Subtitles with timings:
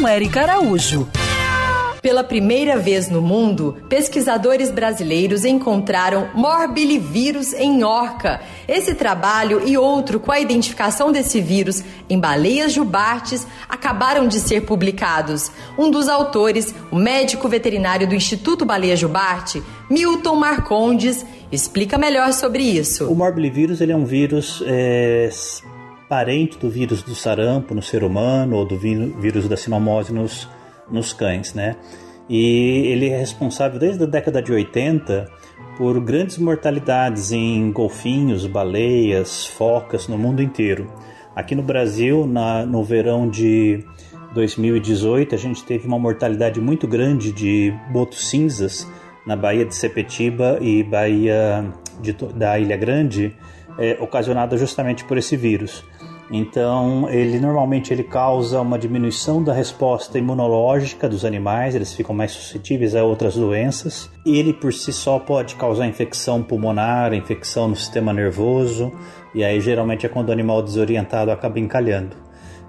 [0.00, 1.06] com Eric Araújo.
[2.00, 8.40] Pela primeira vez no mundo, pesquisadores brasileiros encontraram morbilivírus em orca.
[8.66, 14.62] Esse trabalho e outro com a identificação desse vírus em baleias jubartes acabaram de ser
[14.62, 15.52] publicados.
[15.78, 22.62] Um dos autores, o médico veterinário do Instituto Baleia Jubarte, Milton Marcondes, explica melhor sobre
[22.62, 23.06] isso.
[23.06, 25.28] O morbilivírus ele é um vírus é,
[26.10, 30.46] parente do vírus do sarampo no ser humano ou do vírus da sinomose nos
[30.90, 31.76] nos cães, né?
[32.28, 35.30] E ele é responsável desde a década de 80
[35.76, 40.92] por grandes mortalidades em golfinhos, baleias, focas no mundo inteiro.
[41.34, 43.84] Aqui no Brasil, na, no verão de
[44.34, 48.86] 2018, a gente teve uma mortalidade muito grande de botos cinzas
[49.26, 53.34] na Baía de Sepetiba e Baía de, da Ilha Grande,
[53.78, 55.84] é, ocasionada justamente por esse vírus.
[56.32, 62.30] Então, ele normalmente ele causa uma diminuição da resposta imunológica dos animais, eles ficam mais
[62.30, 64.08] suscetíveis a outras doenças.
[64.24, 68.92] Ele por si só pode causar infecção pulmonar, infecção no sistema nervoso,
[69.34, 72.16] e aí geralmente é quando o animal desorientado acaba encalhando.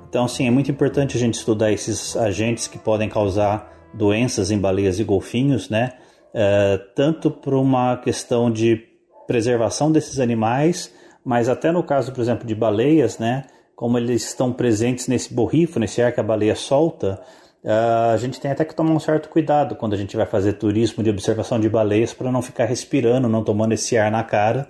[0.09, 4.57] Então, sim, é muito importante a gente estudar esses agentes que podem causar doenças em
[4.57, 5.93] baleias e golfinhos, né?
[6.33, 8.90] Uh, tanto por uma questão de
[9.27, 14.51] preservação desses animais, mas até no caso, por exemplo, de baleias, né, como eles estão
[14.51, 17.21] presentes nesse borrifo, nesse ar que a baleia solta,
[17.63, 21.03] a gente tem até que tomar um certo cuidado quando a gente vai fazer turismo
[21.03, 24.67] de observação de baleias para não ficar respirando, não tomando esse ar na cara,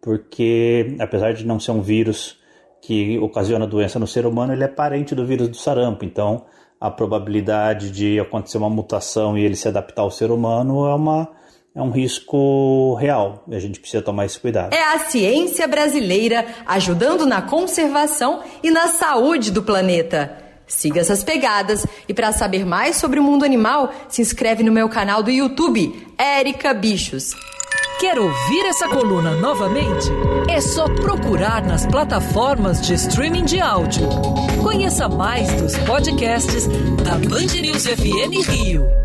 [0.00, 2.38] porque apesar de não ser um vírus
[2.82, 6.44] que ocasiona doença no ser humano, ele é parente do vírus do sarampo, então
[6.78, 11.30] a probabilidade de acontecer uma mutação e ele se adaptar ao ser humano é uma
[11.74, 14.72] é um risco real e a gente precisa tomar esse cuidado.
[14.72, 20.38] É a ciência brasileira ajudando na conservação e na saúde do planeta.
[20.66, 24.88] Siga essas pegadas e para saber mais sobre o mundo animal, se inscreve no meu
[24.88, 27.34] canal do YouTube, Érica Bichos.
[27.98, 30.08] Quer ouvir essa coluna novamente?
[30.48, 34.08] É só procurar nas plataformas de streaming de áudio.
[34.62, 36.66] Conheça mais dos podcasts
[37.02, 39.03] da Band News FM Rio.